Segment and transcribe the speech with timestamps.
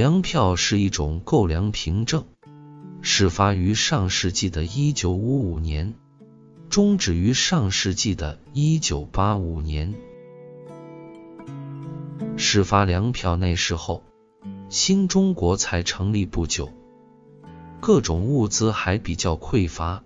[0.00, 2.24] 粮票是一种购粮凭证，
[3.02, 5.92] 始发于上世纪的一九五五年，
[6.70, 9.92] 终止于上世纪的一九八五年。
[12.38, 14.02] 始发粮票那时候，
[14.70, 16.70] 新中国才成立不久，
[17.80, 20.02] 各种物资还比较匮乏，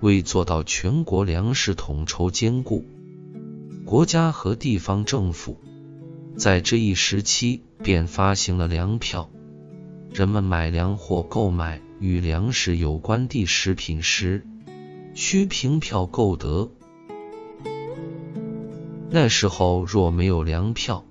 [0.00, 2.84] 为做到全国粮食统筹兼顾，
[3.86, 5.58] 国家和地方政府
[6.36, 9.30] 在这一时期便发行了粮票。
[10.12, 14.46] 人们买粮或购买与粮食有关的食品时，
[15.14, 16.70] 需凭票购得。
[19.10, 21.04] 那时候若没有粮票，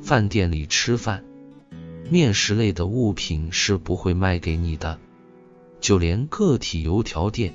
[0.00, 1.24] 饭店里吃饭，
[2.08, 4.98] 面食类的物品是不会卖给你的。
[5.80, 7.52] 就连个体油条店，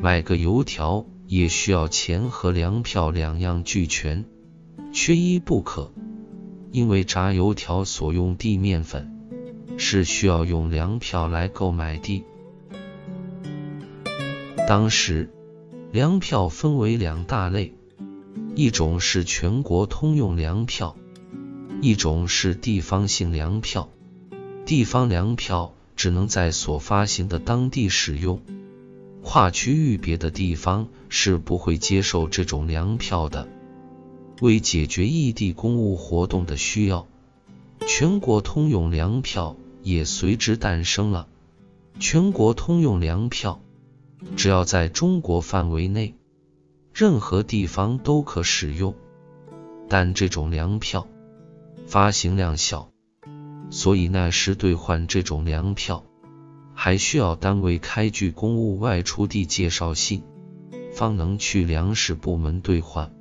[0.00, 4.24] 买个油条也需要钱和粮票两样俱全，
[4.92, 5.92] 缺一不可。
[6.72, 9.18] 因为炸油条所用的面粉
[9.76, 12.24] 是需要用粮票来购买的。
[14.68, 15.30] 当时
[15.90, 17.74] 粮票分为两大类，
[18.54, 20.96] 一种是全国通用粮票。
[21.82, 23.90] 一种是地方性粮票，
[24.64, 28.42] 地方粮票只能在所发行的当地使用，
[29.24, 33.48] 跨区域别的地方是不会接受这种粮票的。
[34.40, 37.06] 为解决异地公务活动的需要，
[37.86, 41.28] 全国通用粮票也随之诞生了。
[41.98, 43.60] 全国通用粮票
[44.36, 46.14] 只要在中国范围内，
[46.94, 48.94] 任何地方都可使用，
[49.88, 51.06] 但这种粮票。
[51.86, 52.90] 发行量小，
[53.70, 56.04] 所以那时兑换这种粮票，
[56.72, 60.22] 还需要单位开具公务外出地介绍信，
[60.92, 63.12] 方能去粮食部门兑换。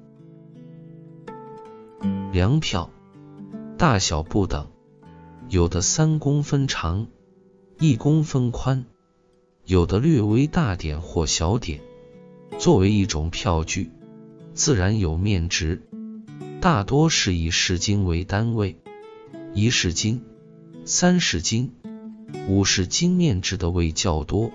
[2.32, 2.92] 粮票
[3.76, 4.68] 大小不等，
[5.50, 7.08] 有的三公分长，
[7.80, 8.86] 一公分宽，
[9.66, 11.82] 有的略微大点或小点。
[12.60, 13.90] 作为一种票据，
[14.54, 15.82] 自然有面值。
[16.62, 18.78] 大多是以市斤为单位，
[19.56, 20.24] 一市斤、
[20.86, 21.74] 三市斤、
[22.48, 24.52] 五市斤面值的为较多，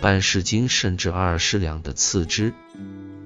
[0.00, 2.54] 半市斤甚至二十两的次之，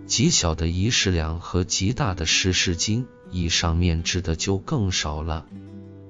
[0.06, 5.46] 极小的一市两和极大的十市斤以上面值的就更少了。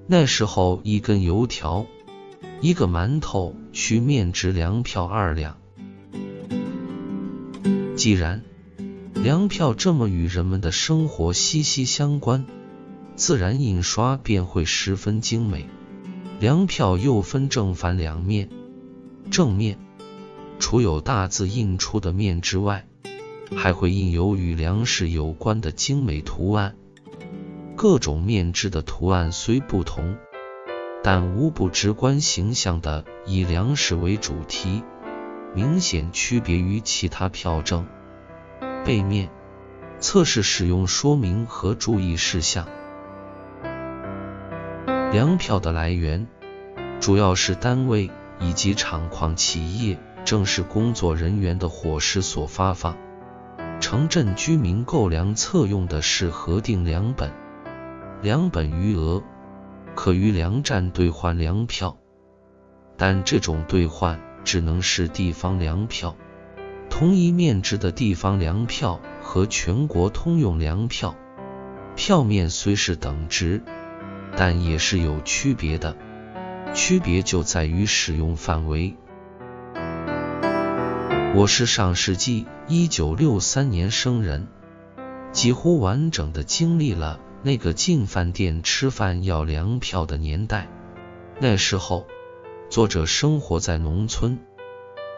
[0.07, 1.87] 那时候一根油条、
[2.61, 5.57] 一个馒头需面值粮票二两。
[7.97, 8.43] 既然
[9.15, 12.45] 粮票这么与人们的生活息息相关，
[13.15, 15.69] 自然印刷便会十分精美。
[16.41, 18.49] 粮票又分正反两面，
[19.31, 19.79] 正面
[20.59, 22.85] 除有大字印出的面之外，
[23.57, 26.75] 还会印有与粮食有关的精美图案。
[27.77, 30.17] 各种面制的图案虽不同，
[31.03, 34.85] 但无不直观形象的以粮食为主题，
[35.55, 37.87] 明显区别于其他票证。
[38.85, 39.31] 背面
[40.01, 42.67] 测试使用说明和注意事项。
[45.13, 46.27] 粮票的来源
[47.01, 52.97] 主要是单位以及厂矿企业正式工作人员的伙食所发放。
[53.81, 57.33] 城镇居民购粮测用的是核定粮本，
[58.23, 59.21] 粮本余额
[59.97, 61.99] 可于粮站兑换粮票，
[62.97, 66.15] 但这种兑换只能是地方粮票。
[66.89, 71.17] 同一面值的地方粮票和全国通用粮票，
[71.97, 73.61] 票面虽是等值，
[74.37, 75.97] 但也是有区别的。
[76.75, 78.97] 区别就在于使用范围。
[81.35, 84.47] 我是上世纪一九六三年生人，
[85.33, 90.69] 几乎完整的经历了那个进饭店吃饭要粮票的年代。
[91.41, 92.07] 那时候，
[92.71, 94.39] 作者生活在农村。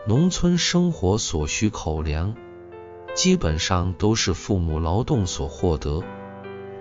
[0.07, 2.35] 农村生活所需口粮，
[3.15, 6.03] 基本上都是父母劳动所获得。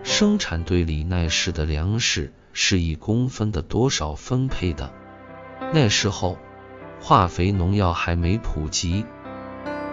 [0.03, 4.93] 生产队里那时的粮食是以公分的多少分配的。
[5.73, 6.37] 那时候，
[7.01, 9.05] 化肥、农药还没普及，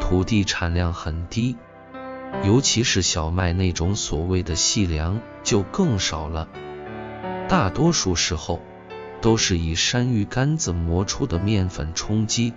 [0.01, 1.57] 土地产量很低，
[2.45, 6.49] 尤其是小麦那种所谓的细粮就更少了。
[7.49, 8.61] 大多数时候，
[9.21, 12.55] 都是以山芋干子磨出的面粉充饥。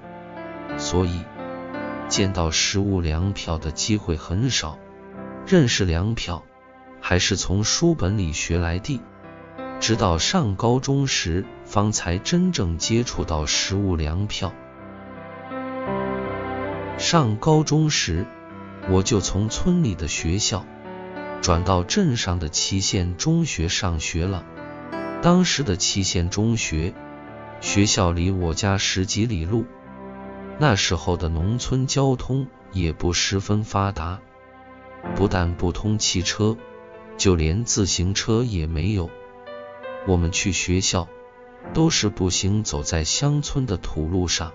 [0.77, 1.21] 所以，
[2.07, 4.77] 见到实物粮票的机会很少。
[5.45, 6.43] 认识粮票，
[7.01, 9.01] 还是从书本里学来的。
[9.79, 14.53] 直到上高中时，方才真正接触到实物粮票。
[16.97, 18.25] 上高中时，
[18.89, 20.65] 我就从村里的学校
[21.41, 24.43] 转到镇上的祁县中学上学了。
[25.21, 26.93] 当时的祁县中学
[27.61, 29.65] 学校离我家十几里路，
[30.59, 34.19] 那时候的农村交通也不十分发达，
[35.15, 36.57] 不但不通汽车，
[37.17, 39.09] 就连自行车也没有。
[40.05, 41.07] 我们去学校
[41.73, 44.51] 都是步行走在乡村的土路上，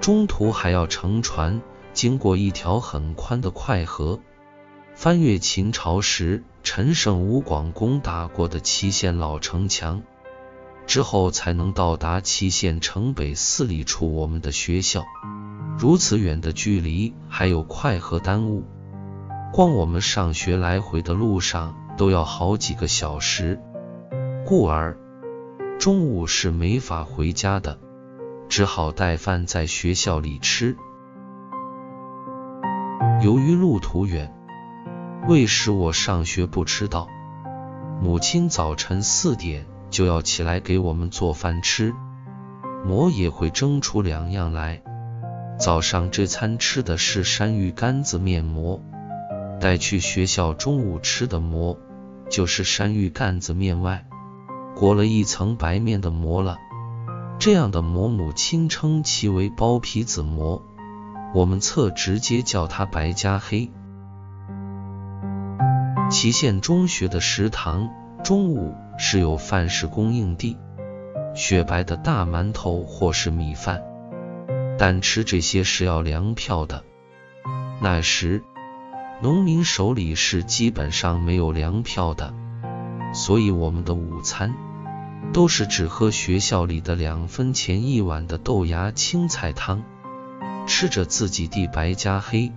[0.00, 1.60] 中途还要乘船
[1.98, 4.20] 经过一条很宽的快河。
[4.94, 10.04] 翻越秦朝时陈胜吴广攻打过的祁县老城墙
[10.86, 15.06] 之后，才能到达祁县城北四里处我们的学校。
[15.76, 18.62] 如此远的距离，还有快河耽误，
[19.52, 23.60] 光我们上学来回的路上都要好几个小时，
[24.46, 24.96] 故而
[25.80, 27.80] 中午是没法回家的，
[28.48, 30.76] 只好带饭在学校里吃。
[33.20, 34.32] 由于路途远。
[35.26, 37.08] 为使我上学不迟到，
[38.00, 41.92] 母亲早晨四点就要起来给我们做饭吃，
[42.86, 44.82] 馍也会蒸出两样来。
[45.58, 48.80] 早上这餐吃的是山芋干子面馍，
[49.60, 51.76] 带去学校中午吃的馍
[52.30, 54.06] 就是山芋干子面外
[54.76, 56.56] 裹了一层白面的馍了。
[57.40, 60.62] 这样的馍，母亲称其为包皮子馍，
[61.34, 63.70] 我们侧直接叫它白加黑。
[66.10, 67.90] 祁县中学的食堂
[68.24, 70.56] 中午是有饭食供应的，
[71.34, 73.82] 雪白的大馒头或是米饭，
[74.78, 76.82] 但吃这些是要粮票的。
[77.80, 78.42] 那时
[79.20, 82.32] 农民手里是基本上没有粮票的，
[83.12, 84.54] 所以我们的午餐
[85.32, 89.82] 都是只喝学校里的两分钱一碗的豆芽青菜汤，
[90.66, 92.52] 吃着自己的白加黑。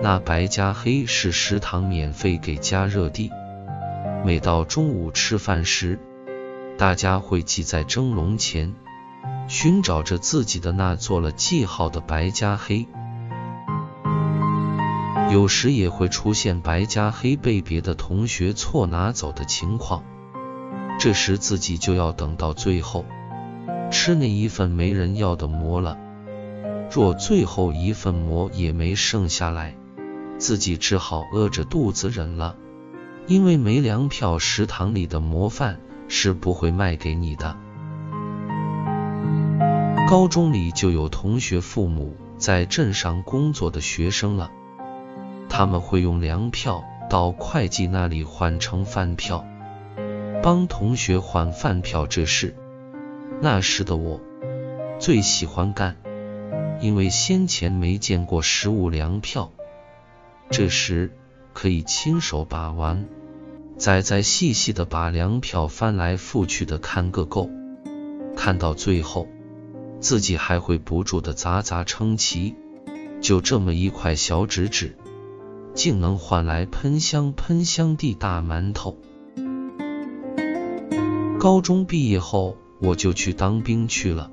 [0.00, 3.30] 那白加黑是食堂免费给加热的。
[4.24, 5.98] 每到中午吃饭时，
[6.76, 8.74] 大家会挤在蒸笼前，
[9.48, 12.86] 寻找着自己的那做了记号的白加黑。
[15.30, 20.02] 有时也会出现白加黑被别的同学错拿走的情况，
[20.98, 23.04] 这时自己就要等到最后
[23.90, 25.98] 吃那一份没人要的馍了。
[26.90, 29.74] 若最后一份馍也没剩下来，
[30.38, 32.56] 自己只好饿着肚子忍了，
[33.26, 37.56] 因为没粮票，食堂里的馍饭是不会卖给你的。
[40.08, 44.50] 高中里就有同学父母在镇上工作的学生了，
[45.50, 49.44] 他们会用粮票到会计那里换成饭票，
[50.42, 52.56] 帮同学换饭票这事，
[53.42, 54.18] 那时的我
[54.98, 55.96] 最喜欢干，
[56.80, 59.50] 因为先前没见过实物粮票。
[60.50, 61.12] 这时
[61.52, 63.06] 可以亲手把玩，
[63.76, 67.50] 仔仔细细的把粮票翻来覆去的看个够，
[68.36, 69.28] 看到最后，
[70.00, 72.54] 自己还会不住的咂咂称奇。
[73.20, 74.96] 就这么一块小纸纸，
[75.74, 78.96] 竟能换来喷香喷香的大馒头。
[81.40, 84.30] 高中毕业后，我就去当兵去了。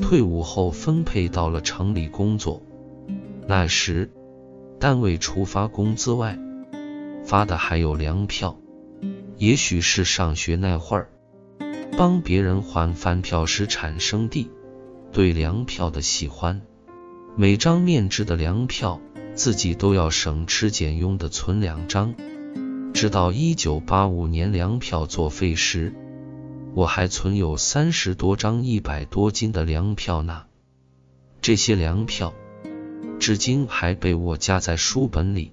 [0.00, 2.62] 退伍后分配到了城里工作，
[3.46, 4.10] 那时。
[4.78, 6.38] 单位除发工资外，
[7.22, 8.58] 发的还有粮票。
[9.36, 11.10] 也许是上学那会儿，
[11.98, 14.50] 帮别人换饭票时产生的
[15.12, 16.62] 对粮票的喜欢。
[17.36, 19.02] 每张面值的粮票，
[19.34, 22.14] 自己都要省吃俭用的存两张。
[22.94, 25.92] 直到一九八五年粮票作废时，
[26.74, 30.44] 我还存有三十多张一百多斤的粮票呢。
[31.40, 32.34] 这些粮票。
[33.18, 35.52] 至今还被我夹在书本里，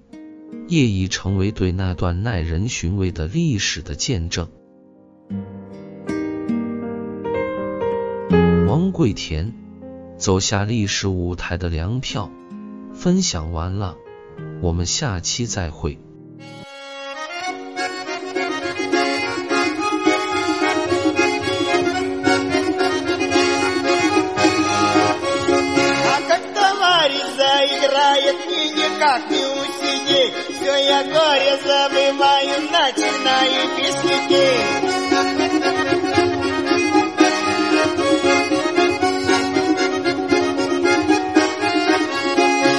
[0.68, 4.48] 业已成为对那段耐人寻味的历史的见证。
[8.66, 9.52] 王贵田
[10.16, 12.30] 走下历史舞台的粮票，
[12.94, 13.98] 分享完了，
[14.62, 15.98] 我们下期再会。
[30.68, 34.88] Все я горе забываю, начинаю песни петь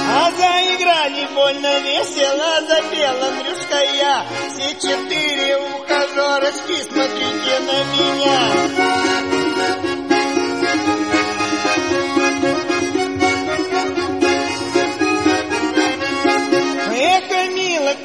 [0.08, 4.24] А заиграли больно весело, запела Андрюшка я.
[4.50, 9.19] Все четыре ухажерочки, смотрите на меня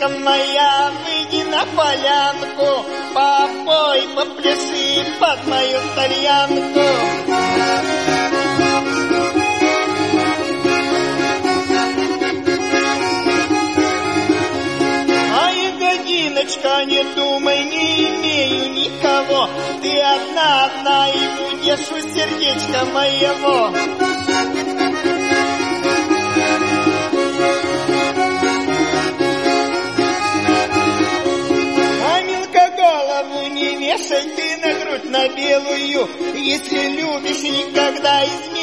[0.10, 6.82] моя, выйди на полянку, попой, попляши под мою тальянку.
[15.38, 19.50] А ягодиночка, не думай, не имею никого.
[19.82, 24.15] Ты одна, одна и будешь у сердечка моего.
[36.36, 38.55] Если любишь, никогда избавишь